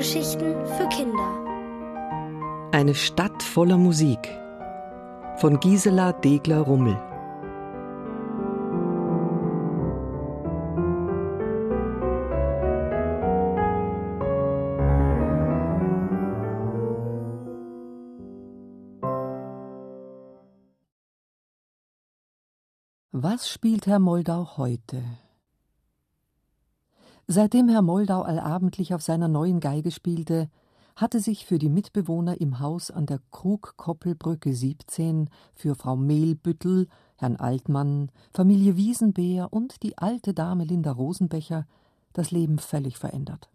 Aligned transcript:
Hörgeschichten 0.00 0.54
für 0.78 0.88
Kinder. 0.88 2.70
Eine 2.72 2.94
Stadt 2.94 3.42
voller 3.42 3.76
Musik 3.76 4.18
von 5.36 5.60
Gisela 5.60 6.12
Degler-Rummel. 6.12 6.96
Was 23.12 23.50
spielt 23.50 23.86
Herr 23.86 23.98
Moldau 23.98 24.56
heute? 24.56 25.02
Seitdem 27.32 27.68
Herr 27.68 27.82
Moldau 27.82 28.22
allabendlich 28.22 28.92
auf 28.92 29.02
seiner 29.02 29.28
neuen 29.28 29.60
Geige 29.60 29.92
spielte, 29.92 30.50
hatte 30.96 31.20
sich 31.20 31.46
für 31.46 31.60
die 31.60 31.68
Mitbewohner 31.68 32.40
im 32.40 32.58
Haus 32.58 32.90
an 32.90 33.06
der 33.06 33.20
Krugkoppelbrücke 33.30 34.52
17 34.52 35.30
für 35.54 35.76
Frau 35.76 35.94
Mehlbüttel, 35.94 36.88
Herrn 37.14 37.36
Altmann, 37.36 38.10
Familie 38.34 38.76
Wiesenbeer 38.76 39.52
und 39.52 39.84
die 39.84 39.96
alte 39.96 40.34
Dame 40.34 40.64
Linda 40.64 40.90
Rosenbecher 40.90 41.68
das 42.14 42.32
Leben 42.32 42.58
völlig 42.58 42.98
verändert. 42.98 43.48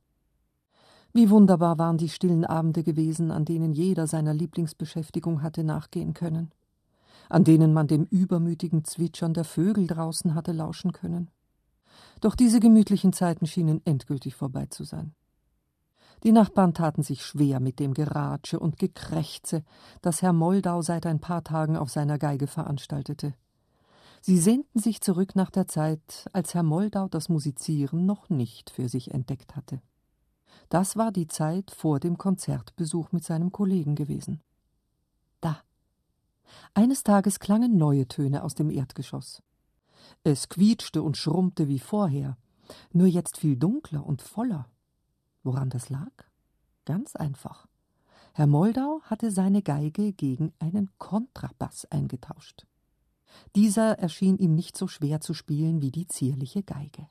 Wie 1.11 1.29
wunderbar 1.29 1.77
waren 1.77 1.97
die 1.97 2.07
stillen 2.07 2.45
Abende 2.45 2.81
gewesen, 2.81 3.29
an 3.29 3.43
denen 3.43 3.73
jeder 3.73 4.07
seiner 4.07 4.33
Lieblingsbeschäftigung 4.33 5.41
hatte 5.41 5.65
nachgehen 5.65 6.13
können, 6.13 6.51
an 7.27 7.43
denen 7.43 7.73
man 7.73 7.87
dem 7.87 8.05
übermütigen 8.05 8.85
Zwitschern 8.85 9.33
der 9.33 9.43
Vögel 9.43 9.85
draußen 9.85 10.33
hatte 10.33 10.53
lauschen 10.53 10.93
können. 10.93 11.29
Doch 12.21 12.35
diese 12.35 12.59
gemütlichen 12.59 13.13
Zeiten 13.13 13.47
schienen 13.47 13.81
endgültig 13.85 14.35
vorbei 14.35 14.67
zu 14.67 14.83
sein. 14.83 15.13
Die 16.23 16.31
Nachbarn 16.31 16.73
taten 16.73 17.03
sich 17.03 17.23
schwer 17.23 17.59
mit 17.59 17.79
dem 17.79 17.93
Geratsche 17.93 18.59
und 18.59 18.79
Gekrächze, 18.79 19.63
das 20.01 20.21
Herr 20.21 20.33
Moldau 20.33 20.81
seit 20.81 21.05
ein 21.05 21.19
paar 21.19 21.43
Tagen 21.43 21.77
auf 21.77 21.91
seiner 21.91 22.17
Geige 22.17 22.47
veranstaltete. 22.47 23.35
Sie 24.21 24.39
sehnten 24.39 24.79
sich 24.79 25.01
zurück 25.01 25.35
nach 25.35 25.51
der 25.51 25.67
Zeit, 25.67 26.27
als 26.33 26.55
Herr 26.55 26.63
Moldau 26.63 27.07
das 27.07 27.29
Musizieren 27.29 28.07
noch 28.07 28.29
nicht 28.29 28.71
für 28.71 28.89
sich 28.89 29.13
entdeckt 29.13 29.55
hatte. 29.55 29.81
Das 30.69 30.97
war 30.97 31.11
die 31.11 31.27
Zeit 31.27 31.69
vor 31.69 31.99
dem 31.99 32.17
Konzertbesuch 32.17 33.11
mit 33.11 33.23
seinem 33.23 33.51
Kollegen 33.51 33.93
gewesen. 33.93 34.41
Da. 35.41 35.61
Eines 36.73 37.03
Tages 37.03 37.39
klangen 37.39 37.77
neue 37.77 38.07
Töne 38.07 38.43
aus 38.43 38.55
dem 38.55 38.71
Erdgeschoss. 38.71 39.43
Es 40.23 40.49
quietschte 40.49 41.01
und 41.03 41.17
schrummte 41.17 41.67
wie 41.67 41.79
vorher, 41.79 42.37
nur 42.91 43.07
jetzt 43.07 43.37
viel 43.37 43.55
dunkler 43.55 44.05
und 44.05 44.21
voller. 44.21 44.67
Woran 45.43 45.69
das 45.69 45.89
lag? 45.89 46.11
Ganz 46.85 47.15
einfach. 47.15 47.67
Herr 48.33 48.47
Moldau 48.47 49.01
hatte 49.03 49.31
seine 49.31 49.61
Geige 49.61 50.11
gegen 50.11 50.51
einen 50.59 50.89
Kontrabass 50.97 51.85
eingetauscht. 51.89 52.65
Dieser 53.55 53.99
erschien 53.99 54.37
ihm 54.37 54.55
nicht 54.55 54.77
so 54.77 54.87
schwer 54.87 55.21
zu 55.21 55.33
spielen 55.33 55.81
wie 55.81 55.91
die 55.91 56.07
zierliche 56.07 56.63
Geige. 56.63 57.07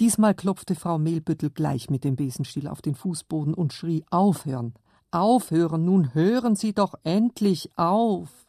Diesmal 0.00 0.34
klopfte 0.34 0.74
Frau 0.74 0.98
Mehlbüttel 0.98 1.50
gleich 1.50 1.90
mit 1.90 2.04
dem 2.04 2.16
Besenstiel 2.16 2.68
auf 2.68 2.82
den 2.82 2.94
Fußboden 2.94 3.54
und 3.54 3.72
schrie 3.72 4.04
Aufhören, 4.10 4.74
aufhören, 5.10 5.84
nun 5.84 6.14
hören 6.14 6.56
Sie 6.56 6.72
doch 6.72 6.94
endlich 7.04 7.70
auf. 7.76 8.46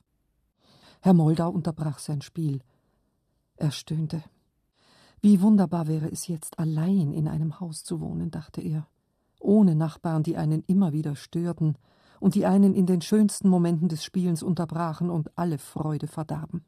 Herr 1.02 1.14
Moldau 1.14 1.50
unterbrach 1.50 2.00
sein 2.00 2.22
Spiel. 2.22 2.62
Er 3.58 3.72
stöhnte. 3.72 4.24
Wie 5.20 5.42
wunderbar 5.42 5.88
wäre 5.88 6.10
es 6.12 6.28
jetzt, 6.28 6.60
allein 6.60 7.12
in 7.12 7.28
einem 7.28 7.60
Haus 7.60 7.84
zu 7.84 8.00
wohnen, 8.02 8.30
dachte 8.30 8.62
er, 8.62 8.88
ohne 9.40 9.76
Nachbarn, 9.76 10.24
die 10.24 10.38
einen 10.38 10.64
immer 10.68 10.94
wieder 10.94 11.16
störten 11.16 11.76
und 12.20 12.36
die 12.36 12.46
einen 12.46 12.76
in 12.76 12.86
den 12.86 13.02
schönsten 13.02 13.50
Momenten 13.50 13.90
des 13.90 14.04
Spielens 14.04 14.44
unterbrachen 14.44 15.10
und 15.10 15.36
alle 15.38 15.58
Freude 15.58 16.08
verdarben. 16.08 16.66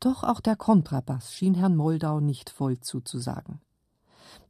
Doch 0.00 0.24
auch 0.24 0.40
der 0.40 0.56
Kontrabass 0.56 1.32
schien 1.34 1.54
Herrn 1.54 1.76
Moldau 1.76 2.20
nicht 2.20 2.50
voll 2.50 2.80
zuzusagen. 2.80 3.60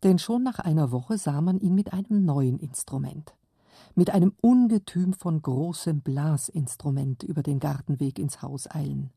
Denn 0.02 0.18
schon 0.18 0.42
nach 0.42 0.58
einer 0.58 0.90
Woche 0.92 1.18
sah 1.18 1.40
man 1.40 1.58
ihn 1.58 1.74
mit 1.74 1.92
einem 1.92 2.24
neuen 2.24 2.58
Instrument, 2.58 3.34
mit 3.94 4.10
einem 4.10 4.34
Ungetüm 4.40 5.12
von 5.12 5.42
großem 5.42 6.00
Blasinstrument 6.00 7.22
über 7.24 7.42
den 7.42 7.58
Gartenweg 7.58 8.18
ins 8.18 8.42
Haus 8.42 8.70
eilen. 8.70 9.10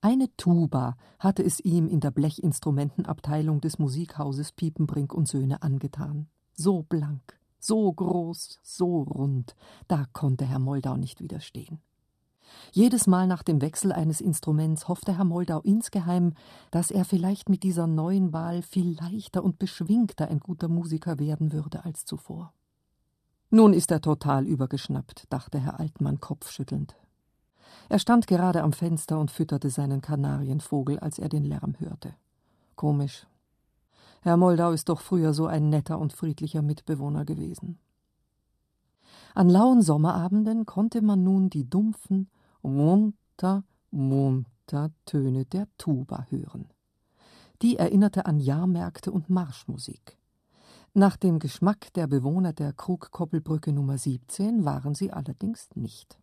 Eine 0.00 0.28
Tuba 0.36 0.96
hatte 1.18 1.42
es 1.42 1.60
ihm 1.60 1.88
in 1.88 2.00
der 2.00 2.10
Blechinstrumentenabteilung 2.10 3.60
des 3.60 3.78
Musikhauses 3.78 4.52
Piepenbrink 4.52 5.12
und 5.12 5.26
Söhne 5.26 5.62
angetan. 5.62 6.28
So 6.54 6.82
blank, 6.82 7.38
so 7.58 7.92
groß, 7.92 8.60
so 8.62 9.02
rund, 9.02 9.56
da 9.88 10.06
konnte 10.12 10.44
Herr 10.44 10.58
Moldau 10.58 10.96
nicht 10.96 11.20
widerstehen. 11.20 11.80
Jedes 12.72 13.06
Mal 13.06 13.26
nach 13.26 13.42
dem 13.42 13.60
Wechsel 13.60 13.92
eines 13.92 14.20
Instruments 14.20 14.88
hoffte 14.88 15.16
Herr 15.16 15.24
Moldau 15.24 15.60
insgeheim, 15.62 16.34
dass 16.70 16.90
er 16.90 17.04
vielleicht 17.04 17.48
mit 17.48 17.62
dieser 17.62 17.86
neuen 17.86 18.32
Wahl 18.32 18.62
viel 18.62 18.96
leichter 19.00 19.42
und 19.42 19.58
beschwingter 19.58 20.28
ein 20.28 20.40
guter 20.40 20.68
Musiker 20.68 21.18
werden 21.18 21.52
würde 21.52 21.84
als 21.84 22.04
zuvor. 22.04 22.52
Nun 23.50 23.72
ist 23.72 23.90
er 23.90 24.00
total 24.00 24.46
übergeschnappt, 24.46 25.24
dachte 25.30 25.58
Herr 25.58 25.80
Altmann 25.80 26.20
kopfschüttelnd. 26.20 26.96
Er 27.88 27.98
stand 27.98 28.26
gerade 28.26 28.62
am 28.62 28.72
Fenster 28.72 29.18
und 29.18 29.30
fütterte 29.30 29.70
seinen 29.70 30.00
Kanarienvogel, 30.00 30.98
als 30.98 31.18
er 31.18 31.28
den 31.28 31.44
Lärm 31.44 31.74
hörte. 31.78 32.14
Komisch. 32.74 33.26
Herr 34.22 34.36
Moldau 34.36 34.72
ist 34.72 34.88
doch 34.88 35.00
früher 35.00 35.32
so 35.34 35.46
ein 35.46 35.68
netter 35.68 35.98
und 35.98 36.12
friedlicher 36.12 36.62
Mitbewohner 36.62 37.24
gewesen. 37.24 37.78
An 39.34 39.48
lauen 39.48 39.82
Sommerabenden 39.82 40.66
konnte 40.66 41.02
man 41.02 41.22
nun 41.22 41.50
die 41.50 41.68
dumpfen 41.68 42.28
Wunter, 42.62 43.64
Wunter 43.90 44.90
Töne 45.04 45.44
der 45.44 45.68
Tuba 45.78 46.26
hören. 46.30 46.70
Die 47.62 47.76
erinnerte 47.76 48.26
an 48.26 48.40
Jahrmärkte 48.40 49.12
und 49.12 49.30
Marschmusik. 49.30 50.18
Nach 50.92 51.16
dem 51.16 51.38
Geschmack 51.38 51.92
der 51.92 52.06
Bewohner 52.06 52.52
der 52.52 52.72
Krugkoppelbrücke 52.72 53.72
Nummer 53.72 53.98
17 53.98 54.64
waren 54.64 54.94
sie 54.94 55.12
allerdings 55.12 55.68
nicht. 55.74 56.18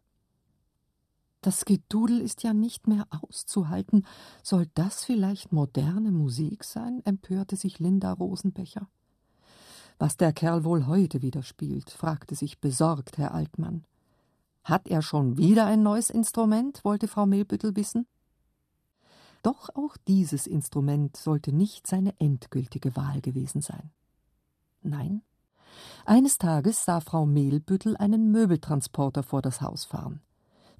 Das 1.43 1.65
Gedudel 1.65 2.21
ist 2.21 2.41
ja 2.43 2.53
nicht 2.53 2.87
mehr 2.87 3.05
auszuhalten. 3.09 4.05
Soll 4.41 4.65
das 4.75 5.03
vielleicht 5.03 5.51
moderne 5.51 6.09
Musik 6.09 6.63
sein? 6.63 7.01
empörte 7.03 7.57
sich 7.57 7.79
Linda 7.79 8.13
Rosenbecher. 8.13 8.87
Was 9.99 10.15
der 10.15 10.31
Kerl 10.31 10.63
wohl 10.63 10.87
heute 10.87 11.21
wieder 11.21 11.43
spielt, 11.43 11.89
fragte 11.89 12.33
sich 12.35 12.61
besorgt 12.61 13.17
Herr 13.17 13.33
Altmann. 13.33 13.83
Hat 14.63 14.87
er 14.87 15.01
schon 15.01 15.37
wieder 15.37 15.65
ein 15.65 15.83
neues 15.83 16.09
Instrument? 16.09 16.85
wollte 16.85 17.09
Frau 17.09 17.25
Mehlbüttel 17.25 17.75
wissen. 17.75 18.07
Doch 19.41 19.67
auch 19.75 19.97
dieses 20.07 20.47
Instrument 20.47 21.17
sollte 21.17 21.51
nicht 21.51 21.87
seine 21.87 22.17
endgültige 22.21 22.95
Wahl 22.95 23.19
gewesen 23.19 23.59
sein. 23.59 23.91
Nein. 24.81 25.21
Eines 26.05 26.37
Tages 26.37 26.85
sah 26.85 27.01
Frau 27.01 27.25
Mehlbüttel 27.25 27.97
einen 27.97 28.31
Möbeltransporter 28.31 29.23
vor 29.23 29.41
das 29.41 29.59
Haus 29.59 29.83
fahren. 29.83 30.21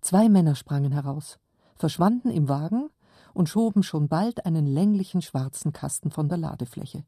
Zwei 0.04 0.28
Männer 0.28 0.56
sprangen 0.56 0.92
heraus, 0.92 1.40
verschwanden 1.78 2.30
im 2.30 2.50
Wagen 2.50 2.90
und 3.34 3.48
schoben 3.48 3.84
schon 3.84 4.10
bald 4.10 4.46
einen 4.46 4.68
länglichen 4.68 5.22
schwarzen 5.22 5.72
Kasten 5.72 6.12
von 6.12 6.28
der 6.28 6.38
Ladefläche. 6.38 7.06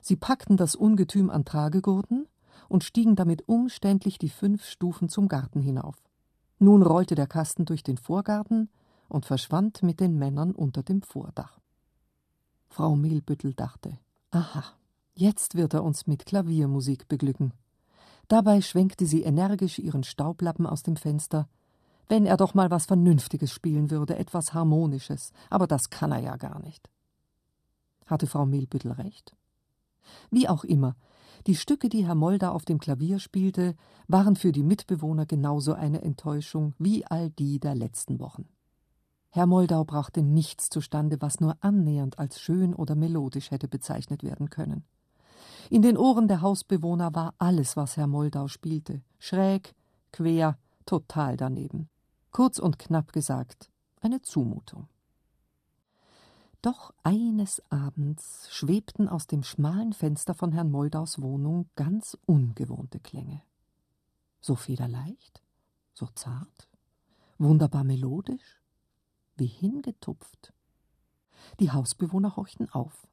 Sie 0.00 0.16
packten 0.16 0.56
das 0.56 0.76
Ungetüm 0.76 1.28
an 1.28 1.44
Tragegurten 1.44 2.26
und 2.70 2.84
stiegen 2.84 3.16
damit 3.16 3.46
umständlich 3.46 4.16
die 4.16 4.30
fünf 4.30 4.64
Stufen 4.64 5.10
zum 5.10 5.28
Garten 5.28 5.60
hinauf. 5.60 5.96
Nun 6.58 6.80
rollte 6.80 7.16
der 7.16 7.26
Kasten 7.26 7.66
durch 7.66 7.82
den 7.82 7.98
Vorgarten 7.98 8.70
und 9.10 9.26
verschwand 9.26 9.82
mit 9.82 10.00
den 10.00 10.18
Männern 10.18 10.52
unter 10.52 10.82
dem 10.82 11.02
Vordach. 11.02 11.60
Frau 12.70 12.96
Mehlbüttel 12.96 13.52
dachte, 13.52 13.98
aha, 14.30 14.64
jetzt 15.14 15.54
wird 15.54 15.74
er 15.74 15.84
uns 15.84 16.06
mit 16.06 16.24
Klaviermusik 16.24 17.08
beglücken. 17.08 17.52
Dabei 18.26 18.62
schwenkte 18.62 19.04
sie 19.04 19.22
energisch 19.22 19.78
ihren 19.78 20.02
Staublappen 20.02 20.64
aus 20.64 20.82
dem 20.82 20.96
Fenster 20.96 21.46
wenn 22.08 22.26
er 22.26 22.36
doch 22.36 22.54
mal 22.54 22.70
was 22.70 22.86
Vernünftiges 22.86 23.52
spielen 23.52 23.90
würde, 23.90 24.16
etwas 24.16 24.54
Harmonisches, 24.54 25.32
aber 25.50 25.66
das 25.66 25.90
kann 25.90 26.12
er 26.12 26.20
ja 26.20 26.36
gar 26.36 26.60
nicht. 26.60 26.88
Hatte 28.06 28.26
Frau 28.26 28.46
Mehlbüttel 28.46 28.92
recht? 28.92 29.34
Wie 30.30 30.48
auch 30.48 30.64
immer, 30.64 30.96
die 31.46 31.56
Stücke, 31.56 31.88
die 31.88 32.06
Herr 32.06 32.14
Molder 32.14 32.52
auf 32.52 32.64
dem 32.64 32.78
Klavier 32.78 33.18
spielte, 33.18 33.76
waren 34.08 34.36
für 34.36 34.52
die 34.52 34.62
Mitbewohner 34.62 35.26
genauso 35.26 35.74
eine 35.74 36.02
Enttäuschung 36.02 36.74
wie 36.78 37.06
all 37.06 37.30
die 37.30 37.60
der 37.60 37.74
letzten 37.74 38.18
Wochen. 38.20 38.48
Herr 39.30 39.46
Moldau 39.46 39.84
brachte 39.84 40.22
nichts 40.22 40.70
zustande, 40.70 41.20
was 41.20 41.40
nur 41.40 41.56
annähernd 41.60 42.18
als 42.18 42.40
schön 42.40 42.74
oder 42.74 42.94
melodisch 42.94 43.50
hätte 43.50 43.68
bezeichnet 43.68 44.22
werden 44.22 44.50
können. 44.50 44.84
In 45.68 45.82
den 45.82 45.98
Ohren 45.98 46.26
der 46.26 46.40
Hausbewohner 46.40 47.14
war 47.14 47.34
alles, 47.38 47.76
was 47.76 47.96
Herr 47.96 48.06
Moldau 48.06 48.48
spielte, 48.48 49.02
schräg, 49.18 49.74
quer, 50.12 50.58
total 50.86 51.36
daneben. 51.36 51.88
Kurz 52.36 52.58
und 52.58 52.78
knapp 52.78 53.14
gesagt, 53.14 53.70
eine 54.02 54.20
Zumutung. 54.20 54.88
Doch 56.60 56.92
eines 57.02 57.62
Abends 57.70 58.48
schwebten 58.50 59.08
aus 59.08 59.26
dem 59.26 59.42
schmalen 59.42 59.94
Fenster 59.94 60.34
von 60.34 60.52
Herrn 60.52 60.70
Moldaus 60.70 61.22
Wohnung 61.22 61.70
ganz 61.76 62.14
ungewohnte 62.26 63.00
Klänge. 63.00 63.40
So 64.42 64.54
federleicht, 64.54 65.40
so 65.94 66.08
zart, 66.14 66.68
wunderbar 67.38 67.84
melodisch, 67.84 68.60
wie 69.36 69.46
hingetupft. 69.46 70.52
Die 71.58 71.70
Hausbewohner 71.70 72.36
horchten 72.36 72.68
auf. 72.68 73.08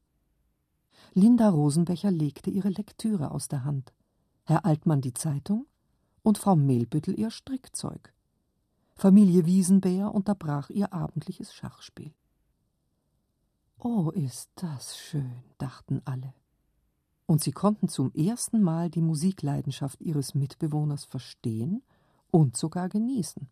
Linda 1.13 1.47
Rosenbecher 1.47 2.11
legte 2.11 2.49
ihre 2.49 2.71
Lektüre 2.71 3.31
aus 3.31 3.47
der 3.47 3.63
Hand, 3.63 3.93
Herr 4.43 4.65
Altmann 4.65 4.99
die 4.99 5.13
Zeitung 5.13 5.65
und 6.23 6.37
Frau 6.37 6.57
Mehlbüttel 6.57 7.17
ihr 7.17 7.31
Strickzeug. 7.31 8.12
Familie 8.95 9.45
Wiesenbär 9.45 10.13
unterbrach 10.13 10.69
ihr 10.69 10.93
abendliches 10.93 11.53
Schachspiel. 11.53 12.13
Oh, 13.79 14.11
ist 14.11 14.49
das 14.55 14.97
schön, 14.97 15.43
dachten 15.57 16.01
alle. 16.05 16.33
Und 17.25 17.41
sie 17.41 17.51
konnten 17.51 17.89
zum 17.89 18.13
ersten 18.13 18.61
Mal 18.61 18.89
die 18.89 19.01
Musikleidenschaft 19.01 19.99
ihres 20.01 20.35
Mitbewohners 20.35 21.05
verstehen 21.05 21.83
und 22.31 22.55
sogar 22.55 22.89
genießen. 22.89 23.49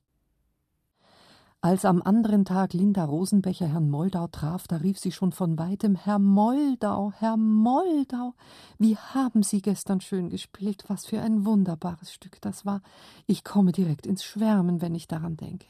Als 1.63 1.85
am 1.85 2.01
anderen 2.01 2.43
Tag 2.43 2.73
Linda 2.73 3.05
Rosenbecher 3.05 3.67
Herrn 3.67 3.87
Moldau 3.87 4.25
traf, 4.25 4.67
da 4.67 4.77
rief 4.77 4.97
sie 4.97 5.11
schon 5.11 5.31
von 5.31 5.59
weitem 5.59 5.93
Herr 5.95 6.17
Moldau, 6.17 7.11
Herr 7.11 7.37
Moldau, 7.37 8.33
wie 8.79 8.97
haben 8.97 9.43
Sie 9.43 9.61
gestern 9.61 10.01
schön 10.01 10.29
gespielt, 10.29 10.85
was 10.87 11.05
für 11.05 11.21
ein 11.21 11.45
wunderbares 11.45 12.11
Stück 12.11 12.41
das 12.41 12.65
war. 12.65 12.81
Ich 13.27 13.43
komme 13.43 13.73
direkt 13.73 14.07
ins 14.07 14.23
Schwärmen, 14.23 14.81
wenn 14.81 14.95
ich 14.95 15.07
daran 15.07 15.37
denke. 15.37 15.67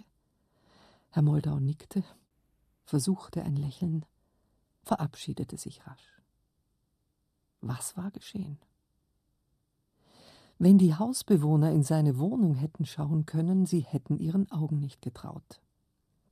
Herr 1.09 1.23
Moldau 1.23 1.59
nickte, 1.59 2.05
versuchte 2.85 3.43
ein 3.43 3.57
Lächeln, 3.57 4.05
verabschiedete 4.83 5.57
sich 5.57 5.85
rasch. 5.85 6.21
Was 7.59 7.97
war 7.97 8.11
geschehen? 8.11 8.59
Wenn 10.57 10.77
die 10.77 10.95
Hausbewohner 10.95 11.73
in 11.73 11.83
seine 11.83 12.17
Wohnung 12.17 12.55
hätten 12.55 12.85
schauen 12.85 13.25
können, 13.25 13.65
sie 13.65 13.81
hätten 13.81 14.19
ihren 14.19 14.49
Augen 14.51 14.79
nicht 14.79 15.01
getraut. 15.01 15.59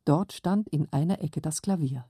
Dort 0.05 0.33
stand 0.33 0.67
in 0.69 0.91
einer 0.91 1.21
Ecke 1.21 1.41
das 1.41 1.61
Klavier. 1.61 2.05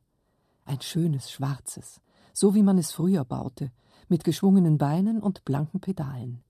Ein 0.65 0.81
schönes, 0.81 1.31
schwarzes, 1.31 2.01
so 2.33 2.55
wie 2.55 2.63
man 2.63 2.77
es 2.77 2.91
früher 2.91 3.25
baute, 3.25 3.71
mit 4.07 4.23
geschwungenen 4.23 4.77
Beinen 4.77 5.21
und 5.21 5.45
blanken 5.45 5.81
Pedalen. 5.81 6.43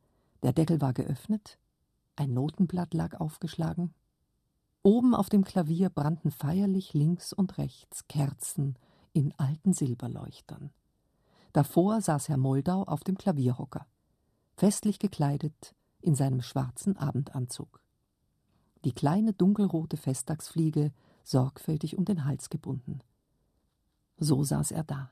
Der 0.44 0.54
Deckel 0.54 0.82
war 0.82 0.94
geöffnet, 0.94 1.58
ein 2.16 2.34
Notenblatt 2.34 2.94
lag 2.94 3.20
aufgeschlagen. 3.20 3.94
Oben 4.84 5.14
auf 5.14 5.30
dem 5.30 5.44
Klavier 5.44 5.90
brannten 5.90 6.32
feierlich 6.32 6.94
links 6.94 7.34
und 7.34 7.58
rechts 7.58 8.08
Kerzen 8.08 8.76
in 9.14 9.34
alten 9.38 9.74
Silberleuchtern. 9.74 10.72
Davor 11.54 12.02
saß 12.02 12.30
Herr 12.30 12.38
Moldau 12.38 12.84
auf 12.84 13.04
dem 13.04 13.18
Klavierhocker, 13.18 13.88
festlich 14.56 15.00
gekleidet 15.00 15.76
in 16.02 16.16
seinem 16.16 16.42
schwarzen 16.42 16.96
Abendanzug. 16.98 17.82
Die 18.86 18.94
kleine 18.94 19.34
dunkelrote 19.34 19.98
Festtagsfliege 19.98 20.94
sorgfältig 21.30 21.98
um 21.98 22.06
den 22.06 22.26
Hals 22.26 22.50
gebunden. 22.50 23.00
So 24.18 24.44
saß 24.44 24.72
er 24.72 24.84
da, 24.84 25.12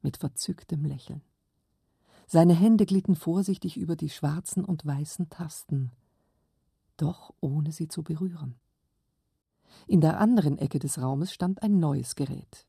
mit 0.00 0.16
verzücktem 0.16 0.84
Lächeln. 0.84 1.22
Seine 2.26 2.54
Hände 2.54 2.86
glitten 2.86 3.14
vorsichtig 3.14 3.76
über 3.76 3.94
die 3.94 4.10
schwarzen 4.10 4.64
und 4.64 4.84
weißen 4.86 5.28
Tasten, 5.28 5.92
doch 6.96 7.32
ohne 7.40 7.72
sie 7.72 7.88
zu 7.88 8.02
berühren. 8.02 8.54
In 9.86 10.00
der 10.00 10.18
anderen 10.18 10.58
Ecke 10.58 10.78
des 10.78 11.00
Raumes 11.00 11.32
stand 11.32 11.62
ein 11.62 11.78
neues 11.78 12.16
Gerät, 12.16 12.66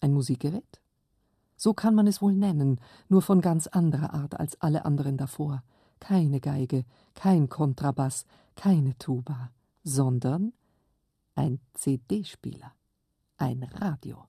ein 0.00 0.12
Musikgerät? 0.12 0.80
So 1.56 1.74
kann 1.74 1.94
man 1.94 2.06
es 2.06 2.22
wohl 2.22 2.34
nennen, 2.34 2.80
nur 3.08 3.22
von 3.22 3.40
ganz 3.40 3.66
anderer 3.66 4.14
Art 4.14 4.38
als 4.38 4.60
alle 4.60 4.84
anderen 4.84 5.16
davor. 5.16 5.62
Keine 6.00 6.40
Geige, 6.40 6.84
kein 7.14 7.48
Kontrabass, 7.48 8.24
keine 8.56 8.98
Tuba, 8.98 9.50
sondern 9.84 10.52
ein 11.34 11.60
CD-Spieler, 11.74 12.74
ein 13.36 13.62
Radio, 13.62 14.26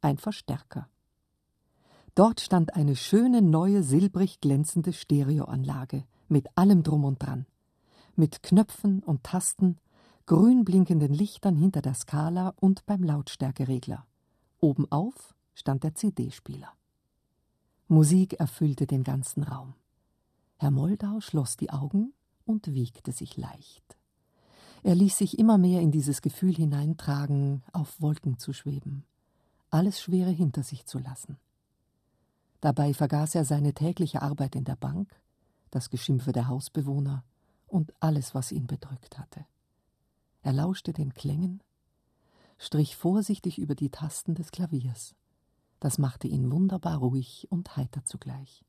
ein 0.00 0.18
Verstärker. 0.18 0.88
Dort 2.14 2.40
stand 2.40 2.74
eine 2.74 2.96
schöne 2.96 3.42
neue 3.42 3.82
silbrig 3.82 4.40
glänzende 4.40 4.92
Stereoanlage 4.92 6.04
mit 6.28 6.46
allem 6.56 6.82
drum 6.82 7.04
und 7.04 7.22
dran, 7.22 7.46
mit 8.16 8.42
Knöpfen 8.42 9.02
und 9.02 9.24
Tasten, 9.24 9.78
grün 10.26 10.64
blinkenden 10.64 11.12
Lichtern 11.12 11.56
hinter 11.56 11.82
der 11.82 11.94
Skala 11.94 12.54
und 12.60 12.86
beim 12.86 13.02
Lautstärkeregler. 13.02 14.06
Obenauf 14.60 15.34
stand 15.54 15.84
der 15.84 15.94
CD-Spieler. 15.94 16.72
Musik 17.88 18.34
erfüllte 18.34 18.86
den 18.86 19.02
ganzen 19.02 19.42
Raum. 19.42 19.74
Herr 20.58 20.70
Moldau 20.70 21.20
schloss 21.20 21.56
die 21.56 21.70
Augen 21.70 22.12
und 22.44 22.72
wiegte 22.72 23.12
sich 23.12 23.36
leicht. 23.36 23.99
Er 24.82 24.94
ließ 24.94 25.18
sich 25.18 25.38
immer 25.38 25.58
mehr 25.58 25.80
in 25.80 25.90
dieses 25.90 26.22
Gefühl 26.22 26.54
hineintragen, 26.54 27.62
auf 27.72 28.00
Wolken 28.00 28.38
zu 28.38 28.52
schweben, 28.52 29.04
alles 29.70 30.00
Schwere 30.00 30.30
hinter 30.30 30.62
sich 30.62 30.86
zu 30.86 30.98
lassen. 30.98 31.38
Dabei 32.60 32.92
vergaß 32.94 33.34
er 33.34 33.44
seine 33.44 33.72
tägliche 33.72 34.22
Arbeit 34.22 34.54
in 34.54 34.64
der 34.64 34.76
Bank, 34.76 35.20
das 35.70 35.90
Geschimpfe 35.90 36.32
der 36.32 36.48
Hausbewohner 36.48 37.24
und 37.66 37.92
alles, 38.00 38.34
was 38.34 38.52
ihn 38.52 38.66
bedrückt 38.66 39.18
hatte. 39.18 39.46
Er 40.42 40.52
lauschte 40.52 40.92
den 40.92 41.14
Klängen 41.14 41.62
strich 42.60 42.94
vorsichtig 42.94 43.58
über 43.58 43.74
die 43.74 43.88
Tasten 43.88 44.34
des 44.34 44.52
Klaviers. 44.52 45.16
Das 45.80 45.96
machte 45.96 46.28
ihn 46.28 46.52
wunderbar 46.52 46.98
ruhig 46.98 47.46
und 47.50 47.76
heiter 47.76 48.04
zugleich. 48.04 48.64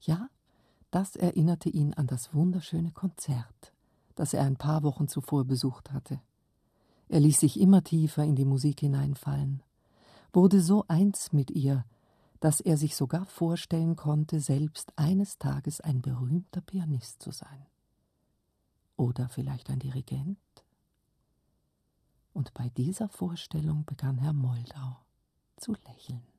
Ja, 0.00 0.28
das 0.92 1.16
erinnerte 1.16 1.68
ihn 1.68 1.92
an 1.94 2.06
das 2.06 2.32
wunderschöne 2.34 2.92
Konzert, 2.92 3.72
das 4.14 4.34
er 4.34 4.44
ein 4.44 4.56
paar 4.56 4.82
Wochen 4.82 5.08
zuvor 5.08 5.44
besucht 5.44 5.92
hatte. 5.92 6.20
Er 7.08 7.20
ließ 7.20 7.40
sich 7.40 7.60
immer 7.60 7.84
tiefer 7.84 8.24
in 8.24 8.36
die 8.36 8.44
Musik 8.44 8.80
hineinfallen, 8.80 9.62
wurde 10.32 10.60
so 10.60 10.84
eins 10.88 11.32
mit 11.32 11.50
ihr, 11.50 11.84
dass 12.40 12.60
er 12.60 12.76
sich 12.76 12.96
sogar 12.96 13.26
vorstellen 13.26 13.96
konnte, 13.96 14.40
selbst 14.40 14.92
eines 14.96 15.38
Tages 15.38 15.80
ein 15.80 16.02
berühmter 16.02 16.60
Pianist 16.60 17.22
zu 17.22 17.30
sein. 17.30 17.66
Oder 18.96 19.28
vielleicht 19.28 19.70
ein 19.70 19.78
Dirigent? 19.78 20.38
und 22.34 22.52
bei 22.52 22.68
dieser 22.70 23.08
Vorstellung 23.08 23.84
begann 23.86 24.18
Herr 24.18 24.32
Moldau 24.32 24.98
zu 25.56 25.74
lächeln. 25.86 26.33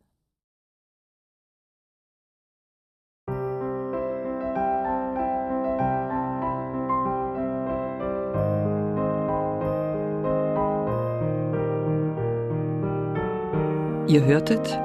Ihr 14.07 14.23
hörtet 14.23 14.79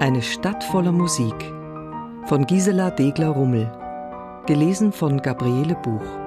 Eine 0.00 0.22
Stadt 0.22 0.62
voller 0.64 0.92
Musik 0.92 1.34
von 2.26 2.46
Gisela 2.46 2.90
Degler-Rummel, 2.90 3.70
gelesen 4.46 4.92
von 4.92 5.20
Gabriele 5.20 5.74
Buch. 5.82 6.22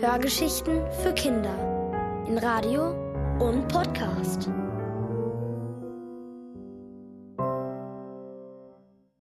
Hörgeschichten 0.00 0.80
für 1.02 1.12
Kinder 1.12 1.54
in 2.26 2.38
Radio 2.38 2.94
und 3.38 3.68
Podcast. 3.68 4.48